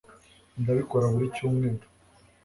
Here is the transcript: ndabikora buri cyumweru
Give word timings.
ndabikora 0.61 1.05
buri 1.13 1.27
cyumweru 1.35 1.85